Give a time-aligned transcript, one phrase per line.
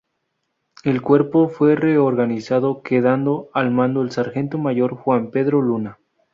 [0.83, 5.99] El cuerpo fue reorganizado quedando al mando el sargento mayor Juan Pedro Luna.